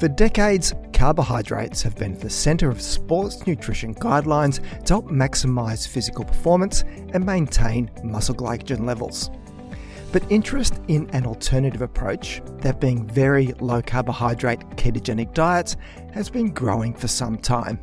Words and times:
For 0.00 0.08
decades, 0.08 0.72
carbohydrates 0.94 1.82
have 1.82 1.94
been 1.94 2.14
at 2.14 2.20
the 2.20 2.30
centre 2.30 2.70
of 2.70 2.80
sports 2.80 3.46
nutrition 3.46 3.94
guidelines 3.94 4.58
to 4.86 4.94
help 4.94 5.10
maximise 5.10 5.86
physical 5.86 6.24
performance 6.24 6.84
and 7.12 7.22
maintain 7.22 7.90
muscle 8.02 8.34
glycogen 8.34 8.86
levels. 8.86 9.30
But 10.10 10.22
interest 10.30 10.80
in 10.88 11.10
an 11.10 11.26
alternative 11.26 11.82
approach, 11.82 12.40
that 12.60 12.80
being 12.80 13.06
very 13.08 13.48
low 13.60 13.82
carbohydrate 13.82 14.60
ketogenic 14.70 15.34
diets, 15.34 15.76
has 16.14 16.30
been 16.30 16.48
growing 16.48 16.94
for 16.94 17.06
some 17.06 17.36
time. 17.36 17.78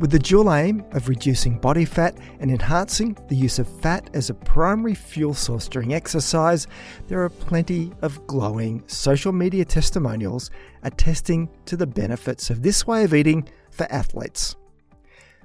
With 0.00 0.12
the 0.12 0.18
dual 0.18 0.50
aim 0.54 0.82
of 0.92 1.10
reducing 1.10 1.58
body 1.58 1.84
fat 1.84 2.16
and 2.38 2.50
enhancing 2.50 3.18
the 3.28 3.36
use 3.36 3.58
of 3.58 3.68
fat 3.82 4.08
as 4.14 4.30
a 4.30 4.34
primary 4.34 4.94
fuel 4.94 5.34
source 5.34 5.68
during 5.68 5.92
exercise, 5.92 6.66
there 7.08 7.22
are 7.22 7.28
plenty 7.28 7.92
of 8.00 8.26
glowing 8.26 8.82
social 8.86 9.30
media 9.30 9.66
testimonials 9.66 10.50
attesting 10.84 11.50
to 11.66 11.76
the 11.76 11.86
benefits 11.86 12.48
of 12.48 12.62
this 12.62 12.86
way 12.86 13.04
of 13.04 13.12
eating 13.12 13.46
for 13.70 13.86
athletes. 13.92 14.56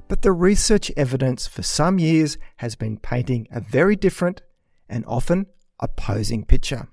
But 0.07 0.21
the 0.21 0.31
research 0.31 0.89
evidence 0.95 1.47
for 1.47 1.61
some 1.61 1.99
years 1.99 2.37
has 2.55 2.77
been 2.77 2.97
painting 2.97 3.49
a 3.51 3.59
very 3.59 3.97
different 3.97 4.41
and 4.87 5.03
often 5.05 5.47
opposing 5.81 6.45
picture. 6.45 6.87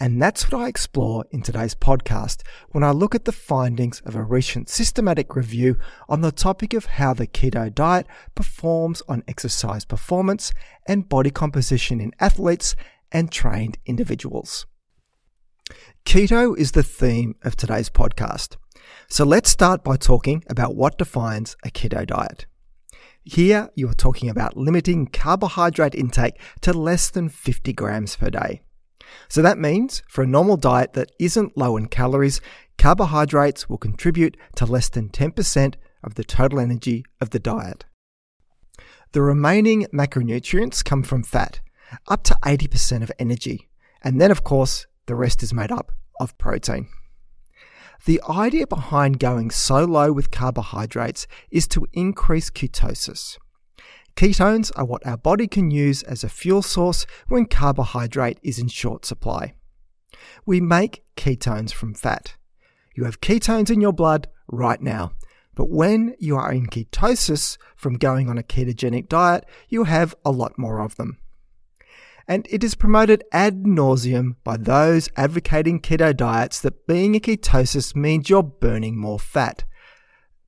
And 0.00 0.20
that's 0.20 0.50
what 0.50 0.60
I 0.60 0.68
explore 0.68 1.24
in 1.30 1.42
today's 1.42 1.74
podcast 1.76 2.42
when 2.70 2.82
I 2.82 2.90
look 2.90 3.14
at 3.14 3.26
the 3.26 3.32
findings 3.32 4.00
of 4.00 4.16
a 4.16 4.24
recent 4.24 4.68
systematic 4.68 5.36
review 5.36 5.78
on 6.08 6.20
the 6.20 6.32
topic 6.32 6.74
of 6.74 6.86
how 6.86 7.14
the 7.14 7.28
keto 7.28 7.72
diet 7.72 8.06
performs 8.34 9.02
on 9.08 9.22
exercise 9.28 9.84
performance 9.84 10.52
and 10.88 11.08
body 11.08 11.30
composition 11.30 12.00
in 12.00 12.12
athletes 12.18 12.74
and 13.12 13.30
trained 13.30 13.78
individuals. 13.86 14.66
Keto 16.04 16.58
is 16.58 16.72
the 16.72 16.82
theme 16.82 17.36
of 17.44 17.56
today's 17.56 17.88
podcast. 17.88 18.56
So 19.08 19.24
let's 19.24 19.48
start 19.48 19.84
by 19.84 19.96
talking 19.96 20.42
about 20.50 20.74
what 20.74 20.98
defines 20.98 21.56
a 21.64 21.70
keto 21.70 22.04
diet. 22.04 22.46
Here, 23.22 23.70
you 23.74 23.88
are 23.88 23.94
talking 23.94 24.28
about 24.28 24.56
limiting 24.56 25.06
carbohydrate 25.06 25.94
intake 25.94 26.38
to 26.62 26.72
less 26.72 27.08
than 27.10 27.28
50 27.28 27.72
grams 27.72 28.16
per 28.16 28.28
day. 28.28 28.63
So 29.28 29.42
that 29.42 29.58
means 29.58 30.02
for 30.08 30.22
a 30.22 30.26
normal 30.26 30.56
diet 30.56 30.92
that 30.94 31.12
isn't 31.18 31.56
low 31.56 31.76
in 31.76 31.86
calories, 31.86 32.40
carbohydrates 32.78 33.68
will 33.68 33.78
contribute 33.78 34.36
to 34.56 34.66
less 34.66 34.88
than 34.88 35.08
10% 35.08 35.74
of 36.02 36.14
the 36.14 36.24
total 36.24 36.60
energy 36.60 37.04
of 37.20 37.30
the 37.30 37.38
diet. 37.38 37.84
The 39.12 39.22
remaining 39.22 39.86
macronutrients 39.92 40.84
come 40.84 41.02
from 41.02 41.22
fat, 41.22 41.60
up 42.08 42.24
to 42.24 42.36
80% 42.42 43.02
of 43.02 43.12
energy, 43.18 43.68
and 44.02 44.20
then, 44.20 44.30
of 44.30 44.44
course, 44.44 44.86
the 45.06 45.14
rest 45.14 45.42
is 45.42 45.54
made 45.54 45.70
up 45.70 45.92
of 46.20 46.36
protein. 46.38 46.88
The 48.06 48.20
idea 48.28 48.66
behind 48.66 49.18
going 49.18 49.50
so 49.50 49.84
low 49.84 50.12
with 50.12 50.30
carbohydrates 50.30 51.26
is 51.50 51.66
to 51.68 51.86
increase 51.92 52.50
ketosis. 52.50 53.38
Ketones 54.16 54.70
are 54.76 54.84
what 54.84 55.04
our 55.04 55.16
body 55.16 55.48
can 55.48 55.72
use 55.72 56.04
as 56.04 56.22
a 56.22 56.28
fuel 56.28 56.62
source 56.62 57.04
when 57.28 57.46
carbohydrate 57.46 58.38
is 58.44 58.60
in 58.60 58.68
short 58.68 59.04
supply. 59.04 59.54
We 60.46 60.60
make 60.60 61.02
ketones 61.16 61.72
from 61.72 61.94
fat. 61.94 62.36
You 62.94 63.04
have 63.04 63.20
ketones 63.20 63.70
in 63.70 63.80
your 63.80 63.92
blood 63.92 64.28
right 64.46 64.80
now, 64.80 65.12
but 65.56 65.68
when 65.68 66.14
you 66.20 66.36
are 66.36 66.52
in 66.52 66.66
ketosis 66.66 67.58
from 67.74 67.94
going 67.94 68.30
on 68.30 68.38
a 68.38 68.44
ketogenic 68.44 69.08
diet, 69.08 69.46
you 69.68 69.84
have 69.84 70.14
a 70.24 70.30
lot 70.30 70.58
more 70.58 70.80
of 70.80 70.94
them. 70.94 71.18
And 72.28 72.46
it 72.50 72.62
is 72.62 72.76
promoted 72.76 73.24
ad 73.32 73.64
nauseum 73.64 74.36
by 74.44 74.56
those 74.58 75.08
advocating 75.16 75.80
keto 75.80 76.16
diets 76.16 76.60
that 76.60 76.86
being 76.86 77.16
in 77.16 77.20
ketosis 77.20 77.96
means 77.96 78.30
you're 78.30 78.44
burning 78.44 78.96
more 78.96 79.18
fat. 79.18 79.64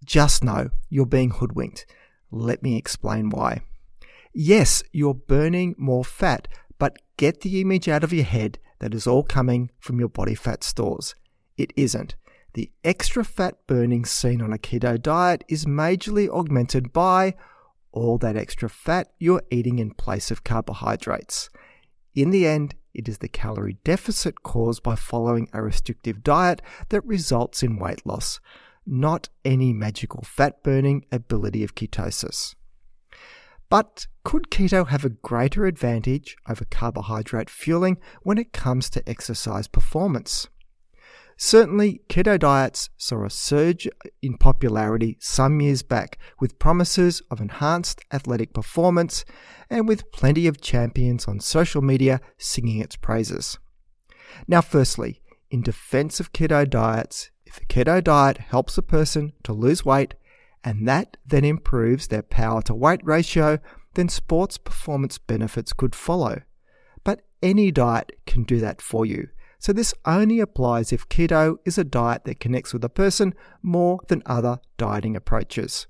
Just 0.04 0.44
know 0.44 0.70
you're 0.88 1.04
being 1.04 1.30
hoodwinked 1.30 1.84
let 2.30 2.62
me 2.62 2.76
explain 2.76 3.30
why. 3.30 3.62
Yes, 4.32 4.82
you're 4.92 5.14
burning 5.14 5.74
more 5.78 6.04
fat, 6.04 6.48
but 6.78 6.98
get 7.16 7.40
the 7.40 7.60
image 7.60 7.88
out 7.88 8.04
of 8.04 8.12
your 8.12 8.24
head 8.24 8.58
that 8.80 8.94
is 8.94 9.06
all 9.06 9.22
coming 9.22 9.70
from 9.78 9.98
your 9.98 10.08
body 10.08 10.34
fat 10.34 10.62
stores. 10.62 11.14
It 11.56 11.72
isn't. 11.76 12.14
The 12.54 12.70
extra 12.84 13.24
fat 13.24 13.66
burning 13.66 14.04
seen 14.04 14.40
on 14.40 14.52
a 14.52 14.58
keto 14.58 15.00
diet 15.00 15.44
is 15.48 15.64
majorly 15.64 16.28
augmented 16.28 16.92
by 16.92 17.34
all 17.92 18.18
that 18.18 18.36
extra 18.36 18.68
fat 18.68 19.08
you're 19.18 19.42
eating 19.50 19.78
in 19.78 19.92
place 19.92 20.30
of 20.30 20.44
carbohydrates. 20.44 21.48
In 22.14 22.30
the 22.30 22.46
end, 22.46 22.74
it 22.94 23.08
is 23.08 23.18
the 23.18 23.28
calorie 23.28 23.76
deficit 23.84 24.42
caused 24.42 24.82
by 24.82 24.96
following 24.96 25.48
a 25.52 25.62
restrictive 25.62 26.22
diet 26.22 26.62
that 26.88 27.04
results 27.04 27.62
in 27.62 27.78
weight 27.78 28.06
loss 28.06 28.40
not 28.86 29.28
any 29.44 29.72
magical 29.72 30.22
fat 30.22 30.62
burning 30.62 31.04
ability 31.10 31.64
of 31.64 31.74
ketosis. 31.74 32.54
But 33.68 34.06
could 34.24 34.50
keto 34.50 34.86
have 34.88 35.04
a 35.04 35.10
greater 35.10 35.66
advantage 35.66 36.36
over 36.48 36.64
carbohydrate 36.64 37.50
fueling 37.50 37.98
when 38.22 38.38
it 38.38 38.52
comes 38.52 38.88
to 38.90 39.08
exercise 39.08 39.66
performance? 39.66 40.46
Certainly, 41.38 42.00
keto 42.08 42.38
diets 42.38 42.88
saw 42.96 43.24
a 43.24 43.30
surge 43.30 43.86
in 44.22 44.38
popularity 44.38 45.18
some 45.20 45.60
years 45.60 45.82
back 45.82 46.18
with 46.40 46.58
promises 46.58 47.20
of 47.30 47.40
enhanced 47.40 48.00
athletic 48.10 48.54
performance 48.54 49.24
and 49.68 49.86
with 49.86 50.10
plenty 50.12 50.46
of 50.46 50.62
champions 50.62 51.26
on 51.28 51.40
social 51.40 51.82
media 51.82 52.20
singing 52.38 52.80
its 52.80 52.96
praises. 52.96 53.58
Now, 54.48 54.62
firstly, 54.62 55.20
in 55.50 55.60
defense 55.60 56.20
of 56.20 56.32
keto 56.32 56.68
diets, 56.68 57.30
a 57.58 57.66
keto 57.66 58.02
diet 58.02 58.38
helps 58.38 58.78
a 58.78 58.82
person 58.82 59.32
to 59.44 59.52
lose 59.52 59.84
weight 59.84 60.14
and 60.66 60.88
that 60.88 61.16
then 61.24 61.44
improves 61.44 62.08
their 62.08 62.22
power 62.22 62.60
to 62.62 62.74
weight 62.74 63.00
ratio, 63.04 63.60
then 63.94 64.08
sports 64.08 64.58
performance 64.58 65.16
benefits 65.16 65.72
could 65.72 65.94
follow. 65.94 66.42
But 67.04 67.22
any 67.40 67.70
diet 67.70 68.18
can 68.26 68.42
do 68.42 68.58
that 68.58 68.82
for 68.82 69.06
you. 69.06 69.28
So 69.60 69.72
this 69.72 69.94
only 70.04 70.40
applies 70.40 70.92
if 70.92 71.08
keto 71.08 71.58
is 71.64 71.78
a 71.78 71.84
diet 71.84 72.24
that 72.24 72.40
connects 72.40 72.72
with 72.72 72.82
a 72.84 72.88
person 72.88 73.32
more 73.62 74.00
than 74.08 74.24
other 74.26 74.58
dieting 74.76 75.14
approaches. 75.14 75.86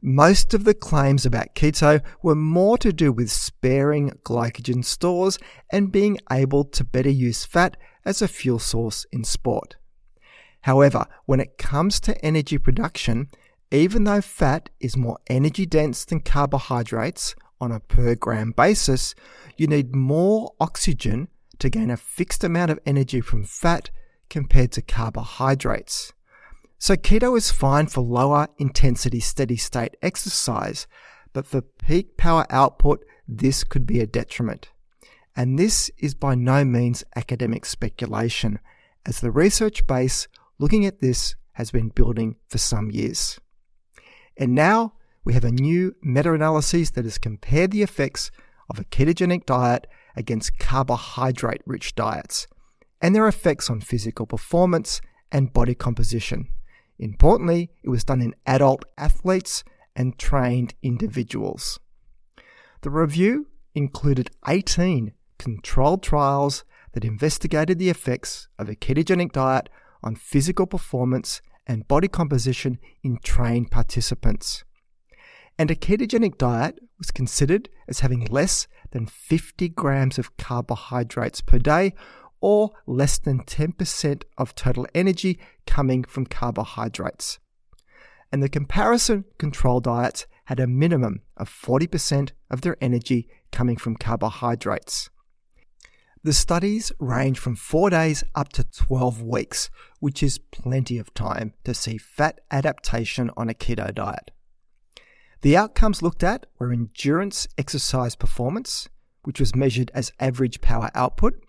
Most 0.00 0.54
of 0.54 0.64
the 0.64 0.74
claims 0.74 1.26
about 1.26 1.54
keto 1.54 2.00
were 2.22 2.34
more 2.34 2.78
to 2.78 2.92
do 2.92 3.12
with 3.12 3.30
sparing 3.30 4.12
glycogen 4.24 4.84
stores 4.84 5.38
and 5.70 5.92
being 5.92 6.18
able 6.32 6.64
to 6.64 6.84
better 6.84 7.10
use 7.10 7.44
fat 7.44 7.76
as 8.04 8.22
a 8.22 8.28
fuel 8.28 8.58
source 8.58 9.04
in 9.12 9.24
sport. 9.24 9.76
However, 10.62 11.06
when 11.26 11.40
it 11.40 11.58
comes 11.58 12.00
to 12.00 12.24
energy 12.24 12.58
production, 12.58 13.28
even 13.70 14.04
though 14.04 14.20
fat 14.20 14.70
is 14.80 14.96
more 14.96 15.18
energy 15.28 15.66
dense 15.66 16.04
than 16.04 16.20
carbohydrates 16.20 17.34
on 17.60 17.72
a 17.72 17.80
per 17.80 18.14
gram 18.14 18.52
basis, 18.52 19.14
you 19.56 19.66
need 19.66 19.94
more 19.94 20.52
oxygen 20.60 21.28
to 21.58 21.68
gain 21.68 21.90
a 21.90 21.96
fixed 21.96 22.44
amount 22.44 22.70
of 22.70 22.78
energy 22.86 23.20
from 23.20 23.44
fat 23.44 23.90
compared 24.30 24.72
to 24.72 24.82
carbohydrates. 24.82 26.12
So 26.78 26.94
keto 26.94 27.36
is 27.36 27.50
fine 27.50 27.88
for 27.88 28.02
lower 28.02 28.48
intensity 28.58 29.20
steady 29.20 29.56
state 29.56 29.96
exercise, 30.00 30.86
but 31.32 31.46
for 31.46 31.60
peak 31.60 32.16
power 32.16 32.46
output, 32.50 33.04
this 33.26 33.64
could 33.64 33.84
be 33.84 34.00
a 34.00 34.06
detriment. 34.06 34.70
And 35.36 35.58
this 35.58 35.90
is 35.98 36.14
by 36.14 36.34
no 36.34 36.64
means 36.64 37.04
academic 37.16 37.66
speculation, 37.66 38.60
as 39.04 39.20
the 39.20 39.30
research 39.30 39.86
base 39.86 40.28
looking 40.58 40.86
at 40.86 41.00
this 41.00 41.34
has 41.52 41.70
been 41.70 41.88
building 41.88 42.36
for 42.48 42.58
some 42.58 42.90
years. 42.90 43.38
And 44.36 44.54
now 44.54 44.94
we 45.24 45.34
have 45.34 45.44
a 45.44 45.50
new 45.50 45.94
meta 46.02 46.32
analysis 46.32 46.90
that 46.90 47.04
has 47.04 47.18
compared 47.18 47.70
the 47.70 47.82
effects 47.82 48.30
of 48.70 48.78
a 48.78 48.84
ketogenic 48.84 49.46
diet 49.46 49.86
against 50.16 50.58
carbohydrate 50.58 51.62
rich 51.66 51.94
diets 51.94 52.46
and 53.00 53.14
their 53.14 53.28
effects 53.28 53.70
on 53.70 53.80
physical 53.80 54.26
performance 54.26 55.00
and 55.30 55.52
body 55.52 55.74
composition. 55.74 56.48
Importantly, 56.98 57.70
it 57.82 57.88
was 57.88 58.04
done 58.04 58.20
in 58.20 58.34
adult 58.46 58.84
athletes 58.96 59.62
and 59.94 60.18
trained 60.18 60.74
individuals. 60.82 61.78
The 62.82 62.90
review 62.90 63.48
included 63.74 64.30
18 64.46 65.12
controlled 65.38 66.02
trials 66.02 66.64
that 66.92 67.04
investigated 67.04 67.78
the 67.78 67.90
effects 67.90 68.48
of 68.58 68.68
a 68.68 68.74
ketogenic 68.74 69.32
diet 69.32 69.68
on 70.02 70.14
physical 70.14 70.66
performance 70.66 71.40
and 71.66 71.88
body 71.88 72.08
composition 72.08 72.78
in 73.02 73.18
trained 73.22 73.70
participants. 73.70 74.64
And 75.58 75.70
a 75.70 75.74
ketogenic 75.74 76.38
diet 76.38 76.78
was 76.98 77.10
considered 77.10 77.68
as 77.88 78.00
having 78.00 78.26
less 78.26 78.68
than 78.92 79.06
50 79.06 79.68
grams 79.70 80.18
of 80.18 80.36
carbohydrates 80.36 81.40
per 81.40 81.58
day 81.58 81.94
or 82.40 82.70
less 82.86 83.18
than 83.18 83.40
10% 83.40 84.22
of 84.36 84.54
total 84.54 84.86
energy 84.94 85.38
coming 85.66 86.04
from 86.04 86.26
carbohydrates. 86.26 87.38
And 88.30 88.42
the 88.42 88.48
comparison 88.48 89.24
control 89.38 89.80
diets 89.80 90.26
had 90.44 90.60
a 90.60 90.66
minimum 90.66 91.22
of 91.36 91.50
40% 91.50 92.30
of 92.50 92.60
their 92.60 92.76
energy 92.80 93.28
coming 93.50 93.76
from 93.76 93.96
carbohydrates. 93.96 95.10
The 96.24 96.32
studies 96.32 96.90
range 96.98 97.38
from 97.38 97.54
4 97.54 97.90
days 97.90 98.24
up 98.34 98.48
to 98.54 98.64
12 98.64 99.22
weeks, 99.22 99.70
which 100.00 100.22
is 100.22 100.38
plenty 100.38 100.98
of 100.98 101.14
time 101.14 101.54
to 101.64 101.72
see 101.72 101.96
fat 101.96 102.40
adaptation 102.50 103.30
on 103.36 103.48
a 103.48 103.54
keto 103.54 103.94
diet. 103.94 104.32
The 105.42 105.56
outcomes 105.56 106.02
looked 106.02 106.24
at 106.24 106.46
were 106.58 106.72
endurance 106.72 107.46
exercise 107.56 108.16
performance, 108.16 108.88
which 109.22 109.38
was 109.38 109.54
measured 109.54 109.92
as 109.94 110.12
average 110.18 110.60
power 110.60 110.90
output, 110.94 111.40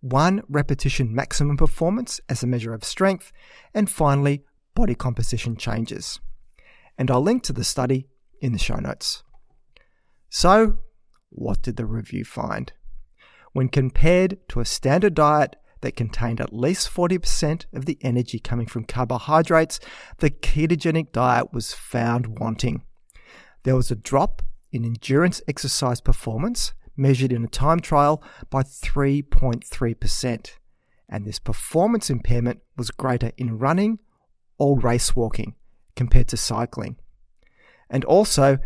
one 0.00 0.42
repetition 0.48 1.14
maximum 1.14 1.56
performance 1.56 2.20
as 2.28 2.42
a 2.42 2.48
measure 2.48 2.74
of 2.74 2.82
strength, 2.82 3.30
and 3.72 3.88
finally, 3.88 4.42
body 4.74 4.96
composition 4.96 5.56
changes. 5.56 6.18
And 6.98 7.08
I'll 7.08 7.22
link 7.22 7.44
to 7.44 7.52
the 7.52 7.62
study 7.62 8.08
in 8.40 8.52
the 8.52 8.58
show 8.58 8.76
notes. 8.76 9.22
So, 10.28 10.78
what 11.28 11.62
did 11.62 11.76
the 11.76 11.86
review 11.86 12.24
find? 12.24 12.72
When 13.52 13.68
compared 13.68 14.38
to 14.48 14.60
a 14.60 14.64
standard 14.64 15.14
diet 15.14 15.56
that 15.82 15.96
contained 15.96 16.40
at 16.40 16.54
least 16.54 16.88
40% 16.92 17.66
of 17.72 17.86
the 17.86 17.98
energy 18.00 18.38
coming 18.38 18.66
from 18.66 18.84
carbohydrates, 18.84 19.78
the 20.18 20.30
ketogenic 20.30 21.12
diet 21.12 21.52
was 21.52 21.74
found 21.74 22.38
wanting. 22.38 22.82
There 23.64 23.76
was 23.76 23.90
a 23.90 23.96
drop 23.96 24.42
in 24.72 24.84
endurance 24.84 25.42
exercise 25.46 26.00
performance 26.00 26.72
measured 26.96 27.32
in 27.32 27.44
a 27.44 27.48
time 27.48 27.80
trial 27.80 28.22
by 28.50 28.62
3.3%. 28.62 30.50
And 31.08 31.26
this 31.26 31.38
performance 31.38 32.08
impairment 32.08 32.60
was 32.76 32.90
greater 32.90 33.32
in 33.36 33.58
running 33.58 33.98
or 34.58 34.78
race 34.78 35.14
walking 35.14 35.54
compared 35.94 36.28
to 36.28 36.36
cycling. 36.36 36.96
And 37.90 38.04
also, 38.04 38.58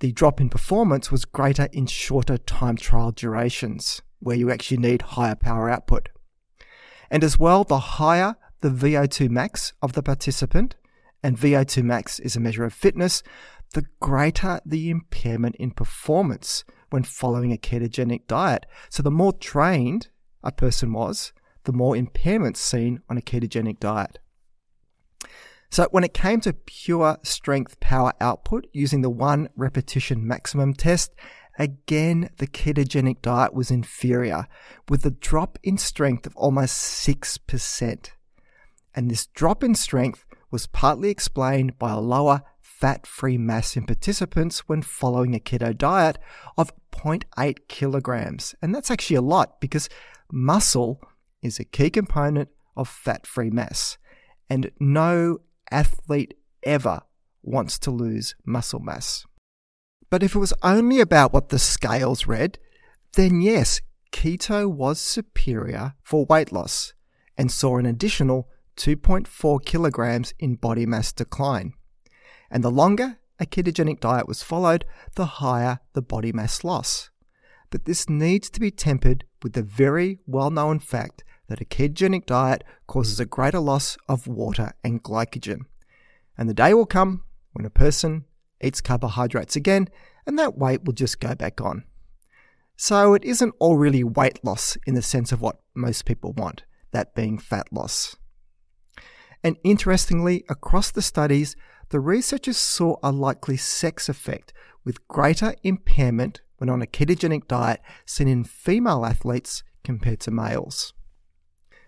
the 0.00 0.12
drop 0.12 0.40
in 0.40 0.50
performance 0.50 1.10
was 1.10 1.24
greater 1.24 1.68
in 1.72 1.86
shorter 1.86 2.36
time 2.36 2.76
trial 2.76 3.12
durations, 3.12 4.02
where 4.24 4.36
you 4.36 4.50
actually 4.50 4.78
need 4.78 5.02
higher 5.02 5.34
power 5.36 5.70
output. 5.70 6.08
And 7.10 7.22
as 7.22 7.38
well, 7.38 7.62
the 7.62 7.78
higher 7.78 8.36
the 8.60 8.70
VO2 8.70 9.28
max 9.28 9.74
of 9.82 9.92
the 9.92 10.02
participant, 10.02 10.74
and 11.22 11.38
VO2 11.38 11.82
max 11.82 12.18
is 12.18 12.34
a 12.34 12.40
measure 12.40 12.64
of 12.64 12.72
fitness, 12.72 13.22
the 13.74 13.84
greater 14.00 14.60
the 14.64 14.88
impairment 14.88 15.54
in 15.56 15.70
performance 15.70 16.64
when 16.88 17.02
following 17.02 17.52
a 17.52 17.58
ketogenic 17.58 18.26
diet. 18.26 18.64
So 18.88 19.02
the 19.02 19.10
more 19.10 19.34
trained 19.34 20.08
a 20.42 20.50
person 20.50 20.94
was, 20.94 21.34
the 21.64 21.72
more 21.72 21.94
impairments 21.94 22.56
seen 22.56 23.02
on 23.10 23.18
a 23.18 23.22
ketogenic 23.22 23.80
diet. 23.80 24.18
So 25.70 25.88
when 25.90 26.04
it 26.04 26.14
came 26.14 26.40
to 26.42 26.52
pure 26.52 27.18
strength 27.22 27.80
power 27.80 28.12
output 28.20 28.66
using 28.72 29.02
the 29.02 29.10
one 29.10 29.48
repetition 29.56 30.26
maximum 30.26 30.72
test, 30.72 31.12
again 31.58 32.30
the 32.38 32.46
ketogenic 32.46 33.22
diet 33.22 33.54
was 33.54 33.70
inferior 33.70 34.46
with 34.88 35.04
a 35.06 35.10
drop 35.10 35.58
in 35.62 35.78
strength 35.78 36.26
of 36.26 36.36
almost 36.36 37.06
6%. 37.06 38.10
And 38.94 39.10
this 39.10 39.26
drop 39.26 39.64
in 39.64 39.74
strength 39.74 40.24
was 40.50 40.66
partly 40.66 41.10
explained 41.10 41.78
by 41.78 41.90
a 41.90 42.00
lower 42.00 42.42
fat 42.60 43.06
free 43.06 43.38
mass 43.38 43.76
in 43.76 43.86
participants 43.86 44.68
when 44.68 44.82
following 44.82 45.34
a 45.34 45.38
keto 45.40 45.76
diet 45.76 46.18
of 46.56 46.72
0.8 46.92 47.56
kilograms. 47.68 48.54
And 48.62 48.74
that's 48.74 48.90
actually 48.90 49.16
a 49.16 49.22
lot 49.22 49.60
because 49.60 49.88
muscle 50.30 51.00
is 51.42 51.58
a 51.58 51.64
key 51.64 51.90
component 51.90 52.48
of 52.76 52.88
fat 52.88 53.26
free 53.26 53.50
mass. 53.50 53.98
And 54.48 54.70
no 54.78 55.38
athlete 55.70 56.34
ever 56.62 57.02
wants 57.42 57.78
to 57.80 57.90
lose 57.90 58.34
muscle 58.44 58.80
mass. 58.80 59.26
But 60.10 60.22
if 60.22 60.34
it 60.34 60.38
was 60.38 60.54
only 60.62 61.00
about 61.00 61.32
what 61.32 61.48
the 61.48 61.58
scales 61.58 62.26
read, 62.26 62.58
then 63.14 63.40
yes, 63.40 63.80
keto 64.12 64.70
was 64.70 65.00
superior 65.00 65.94
for 66.02 66.24
weight 66.26 66.52
loss 66.52 66.92
and 67.36 67.50
saw 67.50 67.78
an 67.78 67.86
additional 67.86 68.48
2.4 68.76 69.64
kilograms 69.64 70.34
in 70.38 70.54
body 70.54 70.86
mass 70.86 71.12
decline. 71.12 71.74
And 72.50 72.62
the 72.62 72.70
longer 72.70 73.18
a 73.40 73.46
ketogenic 73.46 74.00
diet 74.00 74.28
was 74.28 74.42
followed, 74.42 74.84
the 75.16 75.26
higher 75.26 75.80
the 75.92 76.02
body 76.02 76.32
mass 76.32 76.62
loss. 76.62 77.10
But 77.70 77.84
this 77.84 78.08
needs 78.08 78.48
to 78.50 78.60
be 78.60 78.70
tempered 78.70 79.24
with 79.42 79.54
the 79.54 79.62
very 79.62 80.20
well 80.26 80.50
known 80.50 80.78
fact 80.78 81.24
that 81.48 81.60
a 81.60 81.64
ketogenic 81.64 82.26
diet 82.26 82.62
causes 82.86 83.18
a 83.18 83.26
greater 83.26 83.58
loss 83.58 83.96
of 84.08 84.26
water 84.26 84.72
and 84.82 85.02
glycogen. 85.02 85.62
And 86.38 86.48
the 86.48 86.54
day 86.54 86.72
will 86.74 86.86
come 86.86 87.22
when 87.52 87.66
a 87.66 87.70
person 87.70 88.24
eats 88.64 88.80
carbohydrates 88.80 89.56
again 89.56 89.88
and 90.26 90.38
that 90.38 90.56
weight 90.56 90.84
will 90.84 90.92
just 90.94 91.20
go 91.20 91.34
back 91.34 91.60
on. 91.60 91.84
So 92.76 93.14
it 93.14 93.24
isn't 93.24 93.54
all 93.58 93.76
really 93.76 94.02
weight 94.02 94.44
loss 94.44 94.76
in 94.86 94.94
the 94.94 95.02
sense 95.02 95.32
of 95.32 95.40
what 95.40 95.60
most 95.74 96.04
people 96.04 96.32
want, 96.32 96.64
that 96.92 97.14
being 97.14 97.38
fat 97.38 97.72
loss. 97.72 98.16
And 99.42 99.56
interestingly, 99.62 100.44
across 100.48 100.90
the 100.90 101.02
studies, 101.02 101.54
the 101.90 102.00
researchers 102.00 102.56
saw 102.56 102.96
a 103.02 103.12
likely 103.12 103.56
sex 103.56 104.08
effect 104.08 104.52
with 104.84 105.06
greater 105.06 105.54
impairment 105.62 106.40
when 106.56 106.70
on 106.70 106.82
a 106.82 106.86
ketogenic 106.86 107.46
diet 107.46 107.80
seen 108.06 108.26
in 108.26 108.44
female 108.44 109.04
athletes 109.04 109.62
compared 109.82 110.20
to 110.20 110.30
males. 110.30 110.94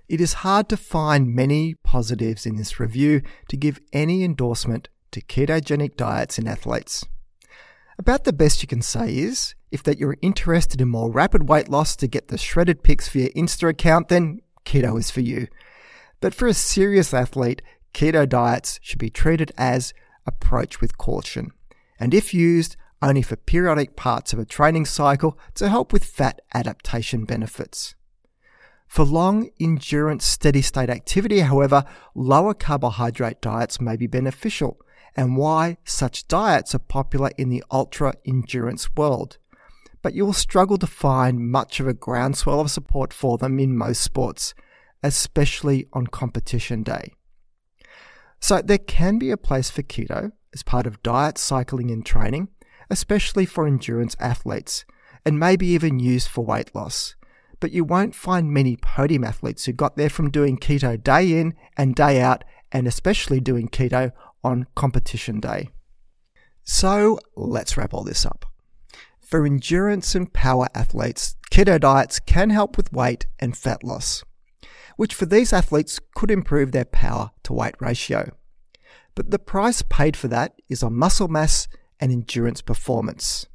It 0.08 0.20
is 0.20 0.34
hard 0.34 0.68
to 0.68 0.76
find 0.76 1.34
many 1.34 1.74
positives 1.82 2.46
in 2.46 2.56
this 2.56 2.78
review 2.78 3.22
to 3.48 3.56
give 3.56 3.80
any 3.92 4.22
endorsement 4.22 4.88
to 5.12 5.20
ketogenic 5.20 5.96
diets 5.96 6.38
in 6.38 6.46
athletes. 6.46 7.04
About 7.98 8.24
the 8.24 8.32
best 8.32 8.62
you 8.62 8.68
can 8.68 8.82
say 8.82 9.16
is 9.16 9.54
if 9.70 9.82
that 9.82 9.98
you're 9.98 10.16
interested 10.20 10.80
in 10.80 10.88
more 10.88 11.10
rapid 11.10 11.48
weight 11.48 11.68
loss 11.68 11.96
to 11.96 12.06
get 12.06 12.28
the 12.28 12.38
shredded 12.38 12.82
pics 12.82 13.08
for 13.08 13.18
your 13.18 13.30
Insta 13.30 13.70
account, 13.70 14.08
then 14.08 14.40
keto 14.64 14.98
is 14.98 15.10
for 15.10 15.20
you. 15.20 15.48
But 16.20 16.34
for 16.34 16.46
a 16.46 16.54
serious 16.54 17.14
athlete, 17.14 17.62
keto 17.94 18.28
diets 18.28 18.78
should 18.82 18.98
be 18.98 19.10
treated 19.10 19.52
as 19.56 19.94
approach 20.26 20.80
with 20.80 20.98
caution, 20.98 21.52
and 21.98 22.12
if 22.12 22.34
used, 22.34 22.76
only 23.02 23.22
for 23.22 23.36
periodic 23.36 23.96
parts 23.96 24.32
of 24.32 24.38
a 24.38 24.44
training 24.44 24.86
cycle 24.86 25.38
to 25.54 25.68
help 25.68 25.92
with 25.92 26.04
fat 26.04 26.40
adaptation 26.54 27.24
benefits. 27.24 27.94
For 28.86 29.04
long 29.04 29.50
endurance 29.60 30.24
steady 30.24 30.62
state 30.62 30.90
activity, 30.90 31.40
however, 31.40 31.84
lower 32.14 32.54
carbohydrate 32.54 33.40
diets 33.40 33.80
may 33.80 33.96
be 33.96 34.06
beneficial, 34.06 34.80
and 35.16 35.36
why 35.36 35.78
such 35.84 36.28
diets 36.28 36.74
are 36.74 36.78
popular 36.78 37.30
in 37.38 37.48
the 37.48 37.64
ultra 37.70 38.14
endurance 38.26 38.94
world. 38.94 39.38
But 40.02 40.14
you 40.14 40.24
will 40.26 40.34
struggle 40.34 40.76
to 40.78 40.86
find 40.86 41.50
much 41.50 41.80
of 41.80 41.88
a 41.88 41.94
groundswell 41.94 42.60
of 42.60 42.70
support 42.70 43.12
for 43.12 43.38
them 43.38 43.58
in 43.58 43.76
most 43.76 44.02
sports, 44.02 44.54
especially 45.02 45.88
on 45.92 46.06
competition 46.06 46.82
day. 46.82 47.14
So 48.38 48.60
there 48.62 48.78
can 48.78 49.18
be 49.18 49.30
a 49.30 49.36
place 49.36 49.70
for 49.70 49.82
keto 49.82 50.32
as 50.52 50.62
part 50.62 50.86
of 50.86 51.02
diet 51.02 51.38
cycling 51.38 51.90
and 51.90 52.04
training, 52.04 52.48
especially 52.90 53.46
for 53.46 53.66
endurance 53.66 54.14
athletes, 54.20 54.84
and 55.24 55.40
maybe 55.40 55.66
even 55.66 55.98
used 55.98 56.28
for 56.28 56.44
weight 56.44 56.74
loss. 56.74 57.16
But 57.58 57.72
you 57.72 57.84
won't 57.84 58.14
find 58.14 58.52
many 58.52 58.76
podium 58.76 59.24
athletes 59.24 59.64
who 59.64 59.72
got 59.72 59.96
there 59.96 60.10
from 60.10 60.30
doing 60.30 60.58
keto 60.58 61.02
day 61.02 61.40
in 61.40 61.54
and 61.76 61.94
day 61.94 62.20
out, 62.20 62.44
and 62.70 62.86
especially 62.86 63.40
doing 63.40 63.68
keto 63.68 64.12
on 64.46 64.66
competition 64.74 65.40
day. 65.40 65.70
So 66.64 67.18
let's 67.36 67.76
wrap 67.76 67.94
all 67.94 68.04
this 68.04 68.24
up. 68.24 68.46
For 69.20 69.44
endurance 69.44 70.14
and 70.14 70.32
power 70.32 70.68
athletes, 70.74 71.36
keto 71.50 71.80
diets 71.80 72.18
can 72.20 72.50
help 72.50 72.76
with 72.76 72.92
weight 72.92 73.26
and 73.38 73.56
fat 73.56 73.84
loss 73.84 74.24
which 74.96 75.14
for 75.14 75.26
these 75.26 75.52
athletes 75.52 76.00
could 76.14 76.30
improve 76.30 76.72
their 76.72 76.84
power 76.84 77.30
to 77.44 77.52
weight 77.52 77.74
ratio. 77.80 78.32
But 79.14 79.30
the 79.30 79.38
price 79.38 79.82
paid 79.82 80.16
for 80.16 80.28
that 80.28 80.54
is 80.68 80.82
on 80.82 80.94
muscle 80.94 81.28
mass 81.28 81.68
and 82.00 82.10
endurance 82.10 82.60
performance. 82.60 83.46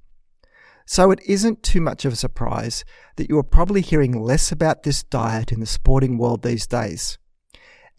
So 0.86 1.12
it 1.12 1.20
isn't 1.26 1.64
too 1.64 1.82
much 1.82 2.06
of 2.06 2.14
a 2.14 2.18
surprise 2.18 2.84
that 3.16 3.30
you 3.30 3.38
are 3.38 3.44
probably 3.44 3.82
hearing 3.82 4.20
less 4.20 4.52
about 4.52 4.84
this 4.84 5.04
diet 5.04 5.52
in 5.52 5.60
the 5.60 5.66
sporting 5.66 6.18
world 6.18 6.42
these 6.42 6.68
days. 6.68 7.18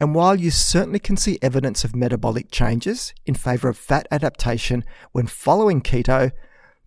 And 0.01 0.15
while 0.15 0.35
you 0.35 0.51
certainly 0.51 0.99
can 0.99 1.17
see 1.17 1.39
evidence 1.41 1.85
of 1.85 1.95
metabolic 1.95 2.51
changes 2.51 3.15
in 3.25 3.35
favour 3.35 3.69
of 3.69 3.77
fat 3.77 4.09
adaptation 4.11 4.85
when 5.13 5.27
following 5.27 5.81
keto, 5.81 6.33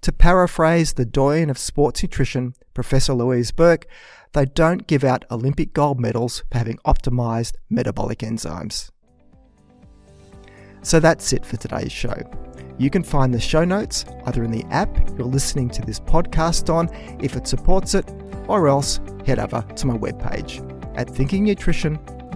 to 0.02 0.12
paraphrase 0.12 0.94
the 0.94 1.06
doyen 1.06 1.50
of 1.50 1.58
sports 1.58 2.04
nutrition, 2.04 2.54
Professor 2.74 3.14
Louise 3.14 3.52
Burke, 3.52 3.88
they 4.34 4.46
don't 4.46 4.86
give 4.86 5.04
out 5.04 5.26
Olympic 5.32 5.74
gold 5.74 6.00
medals 6.00 6.44
for 6.52 6.58
having 6.58 6.78
optimized 6.86 7.54
metabolic 7.70 8.20
enzymes. 8.20 8.92
So 10.82 11.00
that's 11.00 11.34
it 11.34 11.46
for 11.46 11.58
today's 11.58 11.92
show. 11.92 12.16
You 12.78 12.90
can 12.90 13.04
find 13.04 13.34
the 13.34 13.40
show 13.40 13.64
notes 13.64 14.06
either 14.26 14.44
in 14.44 14.52
the 14.52 14.66
app 14.66 14.96
you're 15.18 15.26
listening 15.26 15.70
to 15.70 15.82
this 15.82 16.00
podcast 16.00 16.72
on 16.72 16.90
if 17.24 17.36
it 17.36 17.48
supports 17.48 17.96
it, 17.96 18.14
or 18.48 18.68
else 18.68 19.00
head 19.26 19.40
over 19.40 19.62
to 19.62 19.88
my 19.88 19.98
webpage 19.98 20.62
at 20.98 21.08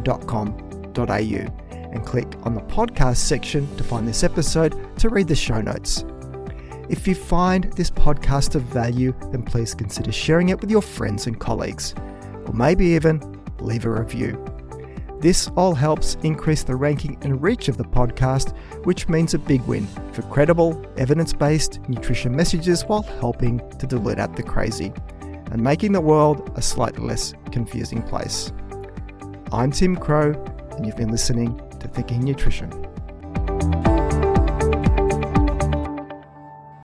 thinkingnutrition.com.au 0.03 1.89
and 1.91 2.06
click 2.06 2.27
on 2.44 2.53
the 2.53 2.62
podcast 2.62 3.18
section 3.18 3.75
to 3.77 3.84
find 3.84 4.08
this 4.08 4.24
episode 4.24 4.98
to 5.00 5.10
read 5.10 5.27
the 5.27 5.36
show 5.36 5.60
notes. 5.62 6.06
If 6.88 7.08
you 7.08 7.15
find 7.15 7.65
this 7.74 7.89
podcast 7.91 8.56
of 8.56 8.63
value, 8.63 9.13
then 9.32 9.44
please 9.44 9.74
consider 9.75 10.12
sharing 10.12 10.50
it 10.50 10.60
with 10.62 10.72
your 10.72 10.82
friends 10.82 11.27
and 11.27 11.39
colleagues. 11.39 11.94
or 12.46 12.53
maybe 12.53 12.86
even 12.88 13.22
leave 13.60 13.86
a 13.86 13.91
review. 13.91 14.44
This 15.20 15.50
all 15.56 15.75
helps 15.75 16.15
increase 16.24 16.63
the 16.63 16.75
ranking 16.75 17.18
and 17.22 17.41
reach 17.44 17.68
of 17.68 17.77
the 17.77 17.84
podcast, 17.84 18.56
which 18.86 19.08
means 19.10 19.34
a 19.34 19.39
big 19.39 19.62
win 19.63 19.86
for 20.13 20.22
credible, 20.24 20.84
evidence 20.98 21.34
based 21.34 21.79
nutrition 21.89 22.36
messages 22.36 22.84
while 22.84 23.03
helping 23.03 23.60
to 23.77 23.86
dilute 23.86 24.18
out 24.18 24.36
the 24.36 24.44
crazy 24.44 24.94
and 25.22 25.62
making 25.62 25.91
the 25.91 26.01
world 26.01 26.51
a 26.56 26.62
slightly 26.62 27.06
less 27.06 27.34
confusing 27.51 28.01
place. 28.01 28.51
I'm 29.51 29.72
Tim 29.72 29.96
Crowe, 29.96 30.34
and 30.77 30.86
you've 30.86 30.96
been 30.96 31.10
listening 31.10 31.60
to 31.79 31.88
Thinking 31.88 32.24
Nutrition. 32.24 32.70